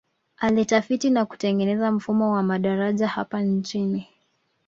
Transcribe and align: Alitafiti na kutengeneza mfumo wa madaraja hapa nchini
Alitafiti 0.37 1.09
na 1.09 1.25
kutengeneza 1.25 1.91
mfumo 1.91 2.31
wa 2.33 2.43
madaraja 2.43 3.07
hapa 3.07 3.41
nchini 3.41 4.07